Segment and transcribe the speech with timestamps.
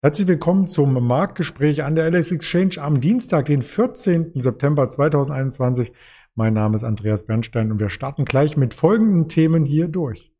[0.00, 4.30] Herzlich willkommen zum Marktgespräch an der LS Exchange am Dienstag, den 14.
[4.36, 5.92] September 2021.
[6.36, 10.32] Mein Name ist Andreas Bernstein und wir starten gleich mit folgenden Themen hier durch.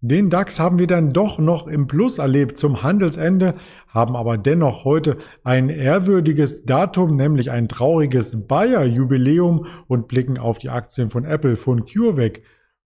[0.00, 3.56] Den DAX haben wir dann doch noch im Plus erlebt zum Handelsende,
[3.88, 10.70] haben aber dennoch heute ein ehrwürdiges Datum, nämlich ein trauriges Bayer-Jubiläum und blicken auf die
[10.70, 12.42] Aktien von Apple, von CureVac,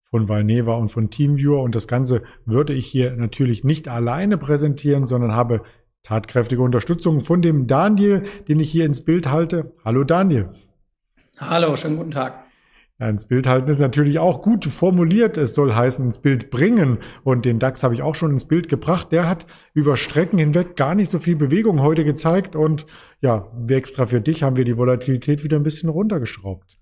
[0.04, 1.60] von Valneva und von TeamViewer.
[1.60, 5.62] Und das Ganze würde ich hier natürlich nicht alleine präsentieren, sondern habe
[6.04, 9.72] tatkräftige Unterstützung von dem Daniel, den ich hier ins Bild halte.
[9.84, 10.50] Hallo Daniel.
[11.40, 12.44] Hallo, schönen guten Tag.
[13.00, 15.36] Ja, ins Bild halten ist natürlich auch gut formuliert.
[15.36, 16.98] Es soll heißen, ins Bild bringen.
[17.24, 19.10] Und den DAX habe ich auch schon ins Bild gebracht.
[19.12, 22.54] Der hat über Strecken hinweg gar nicht so viel Bewegung heute gezeigt.
[22.54, 22.86] Und
[23.20, 26.78] ja, extra für dich haben wir die Volatilität wieder ein bisschen runtergeschraubt.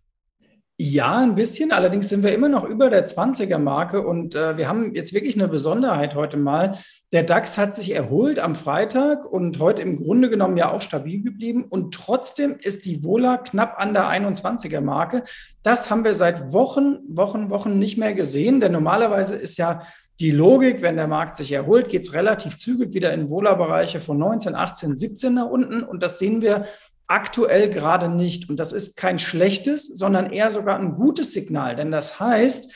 [0.82, 1.72] Ja, ein bisschen.
[1.72, 5.46] Allerdings sind wir immer noch über der 20er-Marke und äh, wir haben jetzt wirklich eine
[5.46, 6.72] Besonderheit heute mal.
[7.12, 11.22] Der DAX hat sich erholt am Freitag und heute im Grunde genommen ja auch stabil
[11.22, 15.24] geblieben und trotzdem ist die Vola knapp an der 21er-Marke.
[15.62, 19.82] Das haben wir seit Wochen, Wochen, Wochen nicht mehr gesehen, denn normalerweise ist ja
[20.18, 24.16] die Logik, wenn der Markt sich erholt, geht es relativ zügig wieder in Vola-Bereiche von
[24.18, 26.64] 19, 18, 17 nach unten und das sehen wir
[27.11, 28.48] Aktuell gerade nicht.
[28.48, 31.75] Und das ist kein schlechtes, sondern eher sogar ein gutes Signal.
[31.75, 32.72] Denn das heißt,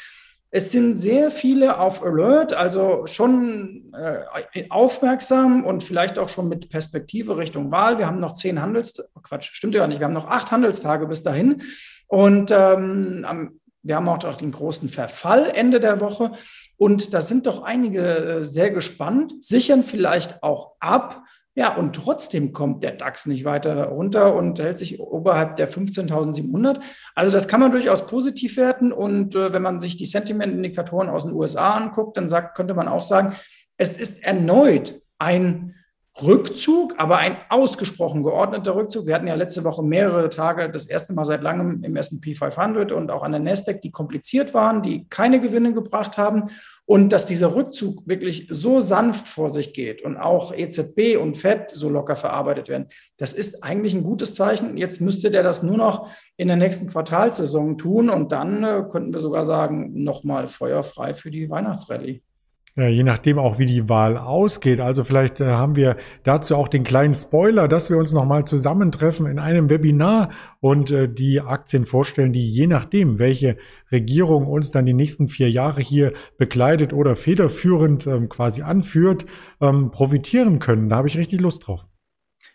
[0.50, 6.68] es sind sehr viele auf Alert, also schon äh, aufmerksam und vielleicht auch schon mit
[6.68, 7.98] Perspektive Richtung Wahl.
[7.98, 11.22] Wir haben noch zehn Handelstage, Quatsch, stimmt ja nicht, wir haben noch acht Handelstage bis
[11.22, 11.62] dahin.
[12.08, 16.32] Und ähm, wir haben auch den großen Verfall Ende der Woche.
[16.76, 21.22] Und da sind doch einige äh, sehr gespannt, sichern vielleicht auch ab
[21.56, 26.80] ja, und trotzdem kommt der DAX nicht weiter runter und hält sich oberhalb der 15.700.
[27.14, 28.90] Also das kann man durchaus positiv werten.
[28.90, 32.88] Und äh, wenn man sich die Sentimentindikatoren aus den USA anguckt, dann sagt, könnte man
[32.88, 33.36] auch sagen,
[33.76, 35.76] es ist erneut ein
[36.22, 39.06] Rückzug, aber ein ausgesprochen geordneter Rückzug.
[39.06, 42.92] Wir hatten ja letzte Woche mehrere Tage, das erste Mal seit langem im S&P 500
[42.92, 46.50] und auch an der Nasdaq, die kompliziert waren, die keine Gewinne gebracht haben.
[46.86, 51.70] Und dass dieser Rückzug wirklich so sanft vor sich geht und auch EZB und FED
[51.72, 54.76] so locker verarbeitet werden, das ist eigentlich ein gutes Zeichen.
[54.76, 59.14] Jetzt müsste der das nur noch in der nächsten Quartalsaison tun und dann äh, könnten
[59.14, 62.22] wir sogar sagen, nochmal feuerfrei für die Weihnachtsrallye.
[62.76, 64.80] Je nachdem auch, wie die Wahl ausgeht.
[64.80, 69.26] Also vielleicht äh, haben wir dazu auch den kleinen Spoiler, dass wir uns nochmal zusammentreffen
[69.26, 73.58] in einem Webinar und äh, die Aktien vorstellen, die je nachdem, welche
[73.92, 79.24] Regierung uns dann die nächsten vier Jahre hier begleitet oder federführend ähm, quasi anführt,
[79.60, 80.88] ähm, profitieren können.
[80.88, 81.86] Da habe ich richtig Lust drauf.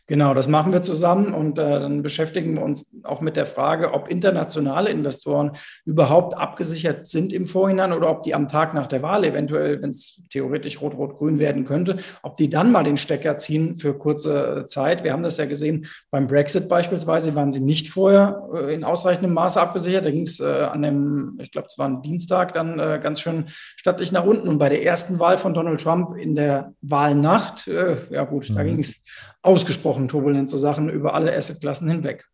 [0.09, 3.93] Genau, das machen wir zusammen und äh, dann beschäftigen wir uns auch mit der Frage,
[3.93, 5.51] ob internationale Investoren
[5.85, 9.91] überhaupt abgesichert sind im Vorhinein oder ob die am Tag nach der Wahl eventuell, wenn
[9.91, 15.03] es theoretisch rot-rot-grün werden könnte, ob die dann mal den Stecker ziehen für kurze Zeit.
[15.03, 19.35] Wir haben das ja gesehen beim Brexit beispielsweise, waren sie nicht vorher äh, in ausreichendem
[19.35, 20.05] Maße abgesichert.
[20.05, 23.21] Da ging es äh, an dem, ich glaube, es war ein Dienstag, dann äh, ganz
[23.21, 23.45] schön
[23.75, 24.47] stattlich nach unten.
[24.47, 28.55] Und bei der ersten Wahl von Donald Trump in der Wahlnacht, äh, ja gut, mhm.
[28.55, 28.95] da ging es
[29.41, 32.27] ausgesprochen turbulente Sachen über alle Assetklassen hinweg.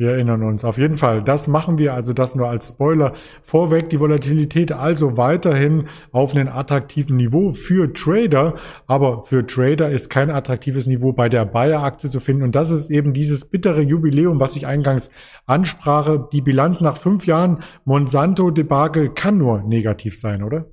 [0.00, 1.22] Wir erinnern uns auf jeden Fall.
[1.22, 3.12] Das machen wir also das nur als Spoiler
[3.42, 3.90] vorweg.
[3.90, 8.54] Die Volatilität also weiterhin auf einem attraktiven Niveau für Trader.
[8.86, 12.44] Aber für Trader ist kein attraktives Niveau bei der Bayer-Aktie zu finden.
[12.44, 15.10] Und das ist eben dieses bittere Jubiläum, was ich eingangs
[15.44, 16.28] ansprache.
[16.32, 20.64] Die Bilanz nach fünf Jahren Monsanto-Debakel kann nur negativ sein, oder?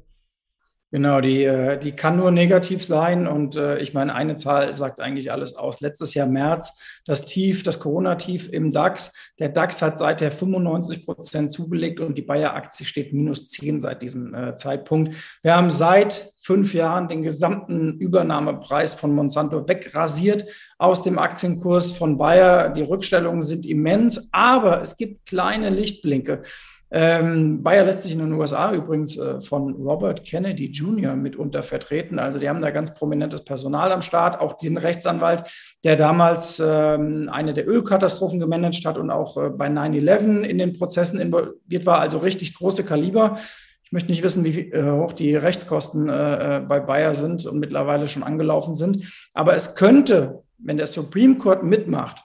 [0.90, 3.28] Genau, die, äh, die kann nur negativ sein.
[3.28, 5.82] Und äh, ich meine, eine Zahl sagt eigentlich alles aus.
[5.82, 9.14] Letztes Jahr März, das Tief, das Corona-Tief im DAX.
[9.38, 14.34] Der DAX hat seither 95 Prozent zugelegt und die Bayer-Aktie steht minus 10 seit diesem
[14.34, 15.14] äh, Zeitpunkt.
[15.44, 20.46] Wir haben seit fünf Jahren den gesamten Übernahmepreis von Monsanto wegrasiert
[20.78, 22.70] aus dem Aktienkurs von Bayer.
[22.70, 26.44] Die Rückstellungen sind immens, aber es gibt kleine Lichtblinke.
[26.90, 31.16] Ähm, Bayer lässt sich in den USA übrigens äh, von Robert Kennedy Jr.
[31.16, 32.18] mitunter vertreten.
[32.18, 35.44] Also die haben da ganz prominentes Personal am Start, auch den Rechtsanwalt,
[35.84, 40.74] der damals ähm, eine der Ölkatastrophen gemanagt hat und auch äh, bei 9-11 in den
[40.74, 43.38] Prozessen involviert war, also richtig große Kaliber.
[43.84, 47.60] Ich möchte nicht wissen, wie äh, hoch die Rechtskosten äh, äh, bei Bayer sind und
[47.60, 49.28] mittlerweile schon angelaufen sind.
[49.34, 52.24] Aber es könnte, wenn der Supreme Court mitmacht,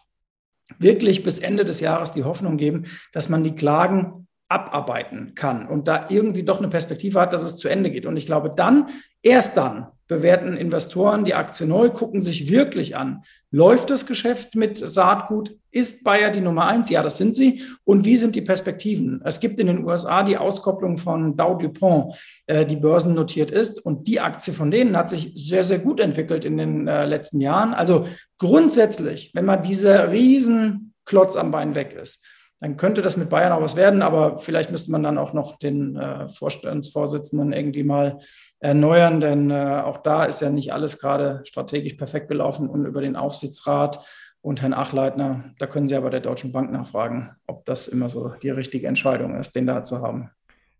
[0.79, 4.22] wirklich bis Ende des Jahres die Hoffnung geben, dass man die Klagen
[4.53, 8.07] abarbeiten kann und da irgendwie doch eine Perspektive hat, dass es zu Ende geht.
[8.07, 8.89] Und ich glaube, dann,
[9.23, 14.77] erst dann, bewerten Investoren die Aktie neu, gucken sich wirklich an, läuft das Geschäft mit
[14.79, 15.57] Saatgut?
[15.71, 16.91] Ist Bayer die Nummer eins?
[16.91, 17.63] Ja, das sind sie.
[17.85, 19.23] Und wie sind die Perspektiven?
[19.25, 22.15] Es gibt in den USA die Auskopplung von Dow DuPont,
[22.47, 23.79] äh, die börsennotiert ist.
[23.85, 27.41] Und die Aktie von denen hat sich sehr, sehr gut entwickelt in den äh, letzten
[27.41, 27.73] Jahren.
[27.73, 28.07] Also
[28.39, 32.27] grundsätzlich, wenn man dieser riesen Klotz am Bein weg ist,
[32.63, 35.59] dann könnte das mit Bayern auch was werden, aber vielleicht müsste man dann auch noch
[35.59, 38.21] den äh, Vorstandsvorsitzenden irgendwie mal
[38.61, 43.01] erneuern, denn äh, auch da ist ja nicht alles gerade strategisch perfekt gelaufen und über
[43.01, 44.07] den Aufsichtsrat
[44.43, 48.29] und Herrn Achleitner, da können Sie aber der Deutschen Bank nachfragen, ob das immer so
[48.29, 50.31] die richtige Entscheidung ist, den da zu haben.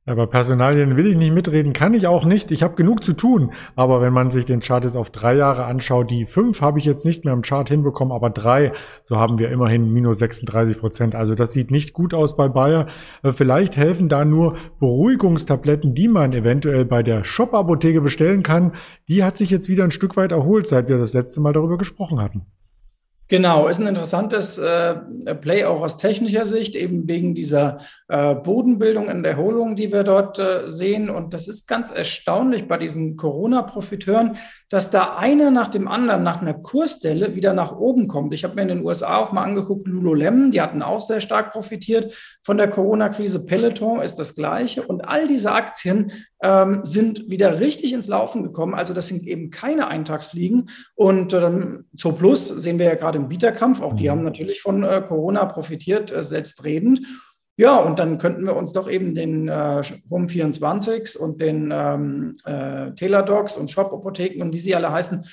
[0.05, 2.51] Aber Personalien will ich nicht mitreden, kann ich auch nicht.
[2.51, 3.53] Ich habe genug zu tun.
[3.77, 6.85] Aber wenn man sich den Chart jetzt auf drei Jahre anschaut, die fünf habe ich
[6.85, 8.73] jetzt nicht mehr im Chart hinbekommen, aber drei,
[9.05, 11.15] so haben wir immerhin minus 36 Prozent.
[11.15, 12.89] Also das sieht nicht gut aus bei Bayer.
[13.23, 18.73] Äh, vielleicht helfen da nur Beruhigungstabletten, die man eventuell bei der Shop-Apotheke bestellen kann.
[19.09, 21.79] Die hat sich jetzt wieder ein Stück weit erholt, seit wir das letzte Mal darüber
[21.79, 22.47] gesprochen hatten.
[23.33, 24.95] Genau, ist ein interessantes äh,
[25.41, 30.39] Play auch aus technischer Sicht, eben wegen dieser äh, Bodenbildung und Erholung, die wir dort
[30.39, 31.09] äh, sehen.
[31.09, 34.37] Und das ist ganz erstaunlich bei diesen Corona-Profiteuren,
[34.69, 38.35] dass da einer nach dem anderen nach einer Kursstelle wieder nach oben kommt.
[38.35, 41.53] Ich habe mir in den USA auch mal angeguckt, Lululemon, die hatten auch sehr stark
[41.53, 43.47] profitiert von der Corona-Krise.
[43.47, 44.83] Peloton ist das gleiche.
[44.83, 46.13] Und all diese Aktien
[46.43, 48.75] ähm, sind wieder richtig ins Laufen gekommen.
[48.75, 50.69] Also das sind eben keine Eintagsfliegen.
[50.95, 53.81] Und ähm, Zo Plus sehen wir ja gerade im Bieterkampf.
[53.81, 54.11] Auch die mhm.
[54.11, 57.07] haben natürlich von äh, Corona profitiert, äh, selbstredend.
[57.57, 62.35] Ja, und dann könnten wir uns doch eben den äh, Home 24 und den ähm,
[62.45, 65.27] äh, Teladocs und Shop-Apotheken und wie sie alle heißen,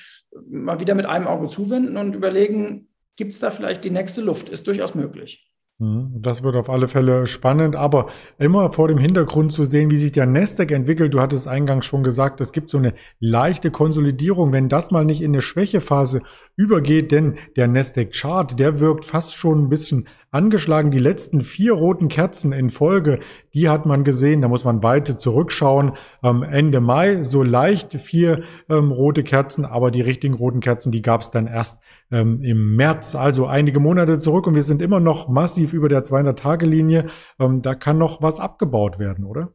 [0.48, 4.48] mal wieder mit einem Auge zuwenden und überlegen, gibt es da vielleicht die nächste Luft?
[4.48, 5.50] Ist durchaus möglich.
[5.80, 9.96] Mhm, das wird auf alle Fälle spannend, aber immer vor dem Hintergrund zu sehen, wie
[9.96, 11.14] sich der Nasdaq entwickelt.
[11.14, 14.52] Du hattest eingangs schon gesagt, es gibt so eine leichte Konsolidierung.
[14.52, 16.20] Wenn das mal nicht in eine Schwächephase
[16.54, 20.90] übergeht, denn der Nasdaq Chart, der wirkt fast schon ein bisschen angeschlagen.
[20.90, 23.18] Die letzten vier roten Kerzen in Folge,
[23.54, 24.42] die hat man gesehen.
[24.42, 25.92] Da muss man weiter zurückschauen.
[26.22, 31.02] Ähm, Ende Mai so leicht vier ähm, rote Kerzen, aber die richtigen roten Kerzen, die
[31.02, 34.46] gab es dann erst ähm, im März, also einige Monate zurück.
[34.46, 37.06] Und wir sind immer noch massiv über der 200-Tage-Linie.
[37.38, 39.52] Ähm, da kann noch was abgebaut werden, oder?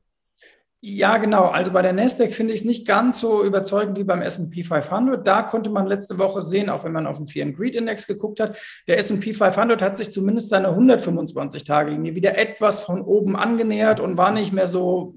[0.88, 1.46] Ja, genau.
[1.46, 5.26] Also bei der Nasdaq finde ich es nicht ganz so überzeugend wie beim S&P 500.
[5.26, 8.06] Da konnte man letzte Woche sehen, auch wenn man auf den Fear and Greed Index
[8.06, 8.56] geguckt hat,
[8.88, 14.30] der S&P 500 hat sich zumindest seine 125-Tage-Linie wieder etwas von oben angenähert und war
[14.30, 15.16] nicht mehr so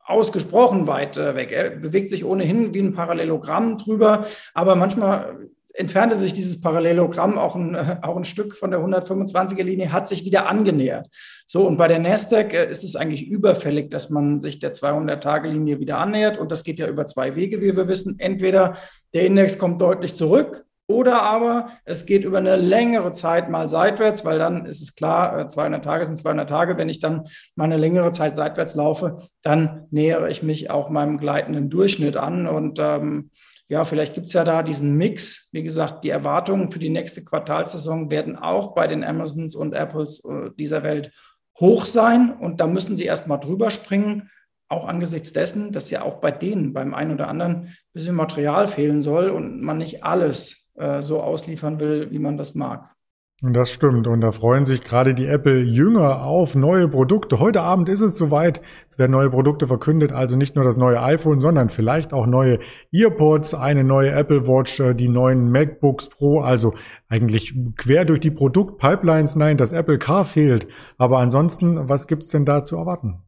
[0.00, 1.50] ausgesprochen weit äh, weg.
[1.50, 7.54] Er bewegt sich ohnehin wie ein Parallelogramm drüber, aber manchmal entfernte sich dieses Parallelogramm auch
[7.54, 11.08] ein, auch ein Stück von der 125er Linie, hat sich wieder angenähert.
[11.46, 15.78] So, und bei der Nasdaq äh, ist es eigentlich überfällig, dass man sich der 200-Tage-Linie
[15.78, 16.38] wieder annähert.
[16.38, 18.16] Und das geht ja über zwei Wege, wie wir wissen.
[18.18, 18.76] Entweder
[19.14, 24.24] der Index kommt deutlich zurück oder aber es geht über eine längere Zeit mal seitwärts,
[24.24, 26.78] weil dann ist es klar, 200 äh, Tage sind 200 Tage.
[26.78, 27.26] Wenn ich dann
[27.56, 32.46] mal eine längere Zeit seitwärts laufe, dann nähere ich mich auch meinem gleitenden Durchschnitt an.
[32.46, 33.30] Und ähm,
[33.68, 35.48] ja, vielleicht gibt es ja da diesen Mix.
[35.52, 40.24] Wie gesagt, die Erwartungen für die nächste Quartalsaison werden auch bei den Amazons und Apples
[40.24, 41.10] äh, dieser Welt
[41.58, 42.32] hoch sein.
[42.32, 44.30] Und da müssen sie erstmal drüber springen.
[44.68, 48.68] Auch angesichts dessen, dass ja auch bei denen beim einen oder anderen ein bisschen Material
[48.68, 52.95] fehlen soll und man nicht alles äh, so ausliefern will, wie man das mag.
[53.42, 54.06] Und das stimmt.
[54.06, 57.38] Und da freuen sich gerade die Apple-Jünger auf neue Produkte.
[57.38, 58.62] Heute Abend ist es soweit.
[58.88, 60.10] Es werden neue Produkte verkündet.
[60.10, 62.60] Also nicht nur das neue iPhone, sondern vielleicht auch neue
[62.92, 66.40] EarPods, eine neue Apple Watch, äh, die neuen MacBooks Pro.
[66.40, 66.72] Also
[67.08, 69.36] eigentlich quer durch die Produktpipelines.
[69.36, 70.66] Nein, das Apple Car fehlt.
[70.96, 73.25] Aber ansonsten, was gibt's denn da zu erwarten?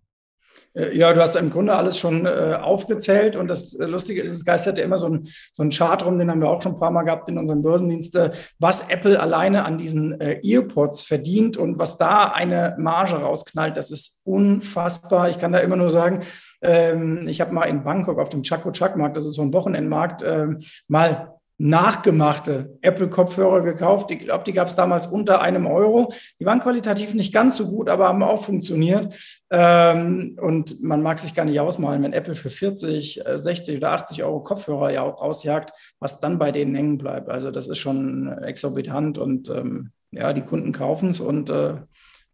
[0.79, 4.33] Äh, ja, du hast im Grunde alles schon äh, aufgezählt und das äh, Lustige ist,
[4.33, 6.75] es geistert ja immer so ein, so ein Chart rum, den haben wir auch schon
[6.75, 11.03] ein paar Mal gehabt in unserem Börsendienst, äh, was Apple alleine an diesen äh, Earpods
[11.03, 15.31] verdient und was da eine Marge rausknallt, das ist unfassbar.
[15.31, 16.23] Ich kann da immer nur sagen,
[16.63, 19.53] ähm, ich habe mal in Bangkok auf dem Chaco Chak Markt, das ist so ein
[19.53, 24.13] Wochenendmarkt, ähm, mal nachgemachte Apple-Kopfhörer gekauft.
[24.13, 26.13] Ich glaube, die gab es damals unter einem Euro.
[26.39, 29.13] Die waren qualitativ nicht ganz so gut, aber haben auch funktioniert.
[29.51, 33.91] Ähm, und man mag sich gar nicht ausmalen, wenn Apple für 40, 60 äh, oder
[33.91, 37.29] 80 Euro Kopfhörer ja auch rausjagt, was dann bei denen hängen bleibt.
[37.29, 41.75] Also das ist schon exorbitant und ähm, ja, die Kunden kaufen es und äh,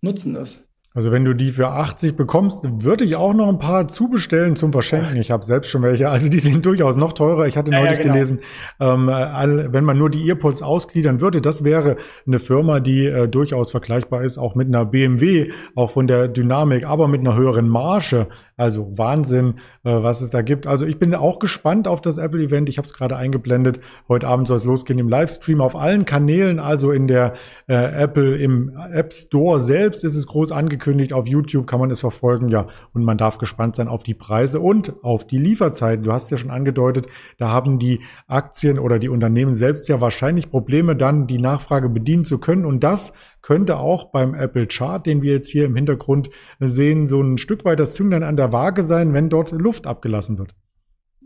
[0.02, 0.69] nutzen es.
[0.96, 4.70] Also wenn du die für 80 bekommst, würde ich auch noch ein paar zubestellen zum
[4.70, 5.16] Verschenken.
[5.16, 6.08] Ich habe selbst schon welche.
[6.08, 7.48] Also die sind durchaus noch teurer.
[7.48, 8.14] Ich hatte ja, neulich ja, genau.
[8.14, 8.38] gelesen,
[8.78, 11.96] ähm, wenn man nur die Earpods ausgliedern würde, das wäre
[12.28, 16.86] eine Firma, die äh, durchaus vergleichbar ist, auch mit einer BMW, auch von der Dynamik,
[16.86, 18.28] aber mit einer höheren Marge.
[18.56, 20.68] Also Wahnsinn, äh, was es da gibt.
[20.68, 22.68] Also ich bin auch gespannt auf das Apple-Event.
[22.68, 23.80] Ich habe es gerade eingeblendet.
[24.06, 27.32] Heute Abend soll es losgehen im Livestream auf allen Kanälen, also in der
[27.66, 31.12] äh, Apple im App Store selbst ist es groß angekündigt angekündigt.
[31.12, 32.67] Auf YouTube kann man es verfolgen, ja.
[32.93, 36.05] Und man darf gespannt sein auf die Preise und auf die Lieferzeiten.
[36.05, 37.07] Du hast ja schon angedeutet,
[37.38, 42.25] da haben die Aktien oder die Unternehmen selbst ja wahrscheinlich Probleme, dann die Nachfrage bedienen
[42.25, 42.64] zu können.
[42.64, 43.12] Und das
[43.43, 47.64] könnte auch beim Apple Chart, den wir jetzt hier im Hintergrund sehen, so ein Stück
[47.64, 50.55] weit das Zünglein an der Waage sein, wenn dort Luft abgelassen wird.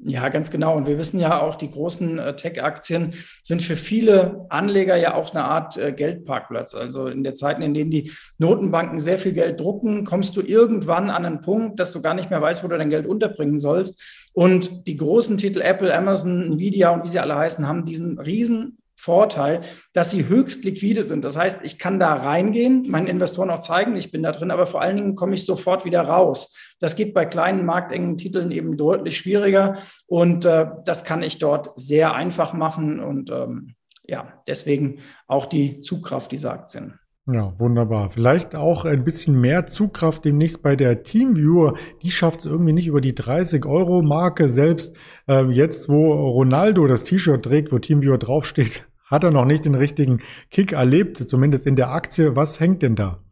[0.04, 0.76] Ja, ganz genau.
[0.76, 5.34] Und wir wissen ja auch, die großen äh, Tech-Aktien sind für viele Anleger ja auch
[5.34, 6.74] eine Art äh, Geldparkplatz.
[6.74, 11.10] Also in der Zeiten, in denen die Notenbanken sehr viel Geld drucken, kommst du irgendwann
[11.10, 14.28] an einen Punkt, dass du gar nicht mehr weißt, wo du dein Geld unterbringen sollst.
[14.32, 18.77] Und die großen Titel Apple, Amazon, Nvidia und wie sie alle heißen, haben diesen riesen
[19.00, 19.60] Vorteil,
[19.92, 21.24] dass sie höchst liquide sind.
[21.24, 24.66] Das heißt, ich kann da reingehen, meinen Investoren auch zeigen, ich bin da drin, aber
[24.66, 26.56] vor allen Dingen komme ich sofort wieder raus.
[26.80, 29.76] Das geht bei kleinen marktengen Titeln eben deutlich schwieriger
[30.06, 35.80] und äh, das kann ich dort sehr einfach machen und ähm, ja, deswegen auch die
[35.80, 36.97] Zugkraft dieser Aktien.
[37.30, 38.08] Ja, wunderbar.
[38.08, 41.74] Vielleicht auch ein bisschen mehr Zugkraft demnächst bei der Teamviewer.
[42.02, 44.48] Die schafft es irgendwie nicht über die 30 Euro Marke.
[44.48, 44.96] Selbst
[45.28, 49.74] äh, jetzt, wo Ronaldo das T-Shirt trägt, wo Teamviewer draufsteht, hat er noch nicht den
[49.74, 52.34] richtigen Kick erlebt, zumindest in der Aktie.
[52.34, 53.22] Was hängt denn da?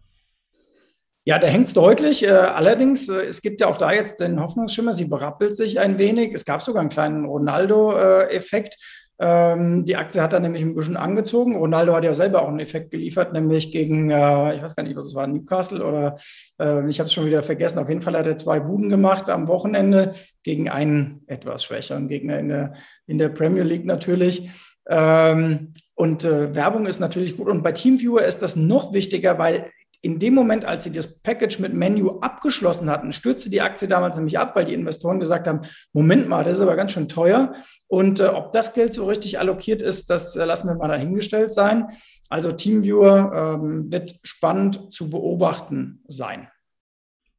[1.25, 2.23] Ja, da hängt es deutlich.
[2.23, 5.97] Äh, allerdings, äh, es gibt ja auch da jetzt den Hoffnungsschimmer, sie berappelt sich ein
[5.97, 6.35] wenig.
[6.35, 8.77] Es gab sogar einen kleinen Ronaldo-Effekt.
[9.19, 11.57] Ähm, die Aktie hat dann nämlich ein bisschen angezogen.
[11.57, 14.97] Ronaldo hat ja selber auch einen Effekt geliefert, nämlich gegen, äh, ich weiß gar nicht,
[14.97, 16.17] was es war, Newcastle oder
[16.61, 17.79] äh, ich habe es schon wieder vergessen.
[17.79, 22.39] Auf jeden Fall hat er zwei Buden gemacht am Wochenende gegen einen etwas schwächeren Gegner
[22.39, 22.73] in der,
[23.07, 24.51] in der Premier League natürlich.
[24.89, 27.49] Ähm, und äh, Werbung ist natürlich gut.
[27.49, 29.71] Und bei Teamviewer ist das noch wichtiger, weil
[30.07, 34.17] in dem Moment, als sie das Package mit Menu abgeschlossen hatten, stürzte die Aktie damals
[34.17, 37.55] nämlich ab, weil die Investoren gesagt haben, Moment mal, das ist aber ganz schön teuer.
[37.89, 41.51] Und äh, ob das Geld so richtig allokiert ist, das äh, lassen wir mal dahingestellt
[41.51, 41.89] sein.
[42.29, 46.49] Also Teamviewer ähm, wird spannend zu beobachten sein.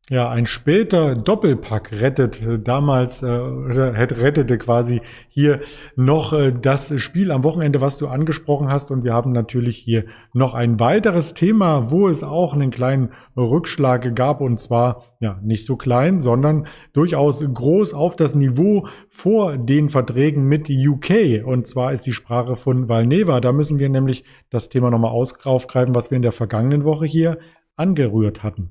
[0.10, 5.60] Ja, ein später Doppelpack rettet äh, damals, äh, rettete quasi hier
[5.98, 8.90] noch äh, das Spiel am Wochenende, was du angesprochen hast.
[8.90, 14.16] Und wir haben natürlich hier noch ein weiteres Thema, wo es auch einen kleinen Rückschlag
[14.16, 14.40] gab.
[14.40, 20.46] Und zwar, ja, nicht so klein, sondern durchaus groß auf das Niveau vor den Verträgen
[20.46, 21.46] mit UK.
[21.46, 23.42] Und zwar ist die Sprache von Valneva.
[23.42, 27.40] Da müssen wir nämlich das Thema nochmal aufgreifen, was wir in der vergangenen Woche hier
[27.76, 28.70] angerührt hatten.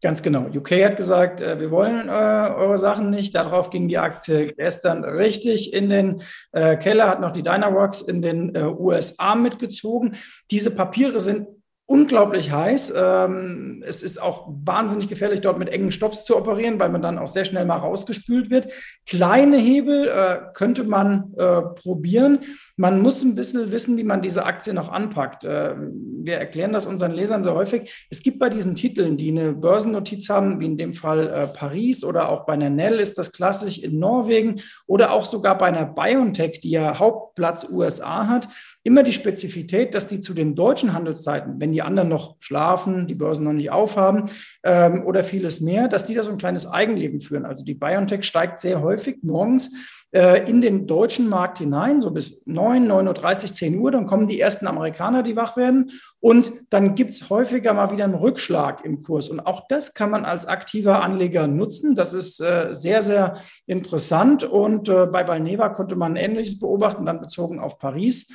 [0.00, 0.46] Ganz genau.
[0.46, 3.34] UK hat gesagt, äh, wir wollen äh, eure Sachen nicht.
[3.34, 8.22] Darauf ging die Aktie gestern richtig in den äh, Keller, hat noch die Dynavox in
[8.22, 10.14] den äh, USA mitgezogen.
[10.52, 11.48] Diese Papiere sind
[11.88, 12.92] unglaublich heiß.
[12.94, 17.18] Ähm, es ist auch wahnsinnig gefährlich, dort mit engen Stops zu operieren, weil man dann
[17.18, 18.70] auch sehr schnell mal rausgespült wird.
[19.06, 22.40] Kleine Hebel äh, könnte man äh, probieren.
[22.76, 25.44] Man muss ein bisschen wissen, wie man diese Aktie noch anpackt.
[25.44, 28.06] Äh, wir erklären das unseren Lesern sehr häufig.
[28.10, 32.04] Es gibt bei diesen Titeln, die eine Börsennotiz haben, wie in dem Fall äh, Paris
[32.04, 35.86] oder auch bei einer Nell ist das klassisch in Norwegen oder auch sogar bei einer
[35.86, 38.46] BioNTech, die ja Hauptplatz USA hat,
[38.82, 43.14] immer die Spezifität, dass die zu den deutschen Handelszeiten, wenn die anderen noch schlafen, die
[43.14, 44.24] Börsen noch nicht aufhaben
[44.62, 47.44] ähm, oder vieles mehr, dass die da so ein kleines Eigenleben führen.
[47.44, 49.70] Also die BioNTech steigt sehr häufig morgens
[50.10, 53.90] äh, in den deutschen Markt hinein, so bis 9, 9.30 Uhr, 10 Uhr.
[53.90, 55.90] Dann kommen die ersten Amerikaner, die wach werden.
[56.20, 59.28] Und dann gibt es häufiger mal wieder einen Rückschlag im Kurs.
[59.28, 61.94] Und auch das kann man als aktiver Anleger nutzen.
[61.94, 64.44] Das ist äh, sehr, sehr interessant.
[64.44, 68.32] Und äh, bei Balneva konnte man Ähnliches beobachten, dann bezogen auf Paris.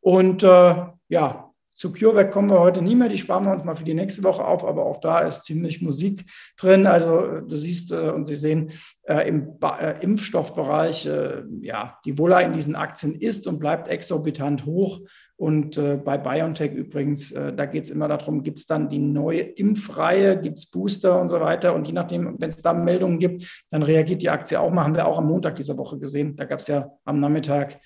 [0.00, 3.76] Und äh, ja, zu CureVac kommen wir heute nie mehr, die sparen wir uns mal
[3.76, 6.24] für die nächste Woche auf, aber auch da ist ziemlich Musik
[6.56, 6.86] drin.
[6.86, 8.70] Also du siehst äh, und Sie sehen
[9.02, 13.88] äh, im ba äh, Impfstoffbereich, äh, ja, die Wohler in diesen Aktien ist und bleibt
[13.88, 15.00] exorbitant hoch.
[15.38, 18.98] Und äh, bei BioNTech übrigens, äh, da geht es immer darum, gibt es dann die
[18.98, 21.74] neue Impfreihe, gibt es Booster und so weiter.
[21.74, 24.84] Und je nachdem, wenn es da Meldungen gibt, dann reagiert die Aktie auch mal.
[24.84, 26.36] Haben wir auch am Montag dieser Woche gesehen.
[26.36, 27.78] Da gab es ja am Nachmittag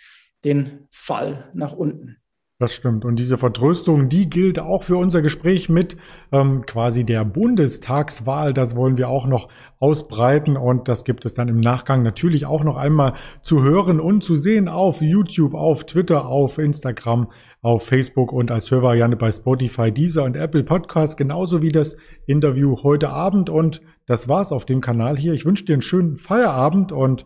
[0.44, 2.19] den Fall nach unten.
[2.60, 3.06] Das stimmt.
[3.06, 5.96] Und diese Vertröstung, die gilt auch für unser Gespräch mit
[6.30, 8.52] ähm, quasi der Bundestagswahl.
[8.52, 9.48] Das wollen wir auch noch
[9.78, 14.22] ausbreiten und das gibt es dann im Nachgang natürlich auch noch einmal zu hören und
[14.22, 17.30] zu sehen auf YouTube, auf Twitter, auf Instagram,
[17.62, 22.82] auf Facebook und als Hörvariante bei Spotify, Deezer und Apple Podcasts, genauso wie das Interview
[22.82, 23.48] heute Abend.
[23.48, 25.32] Und das war's auf dem Kanal hier.
[25.32, 27.24] Ich wünsche dir einen schönen Feierabend und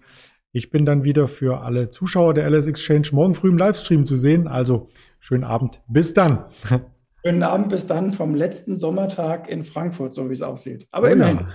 [0.52, 4.16] ich bin dann wieder für alle Zuschauer der LS Exchange morgen früh im Livestream zu
[4.16, 4.46] sehen.
[4.46, 4.88] Also
[5.25, 5.81] Schönen Abend.
[5.88, 6.45] Bis dann.
[7.25, 10.87] Schönen Abend bis dann vom letzten Sommertag in Frankfurt, so wie es aussieht.
[10.90, 11.38] Aber oh immerhin.
[11.38, 11.49] Ja.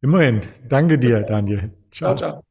[0.00, 0.40] Immerhin.
[0.70, 1.74] Danke dir, Daniel.
[1.90, 2.30] Ciao, ciao.
[2.30, 2.43] ciao.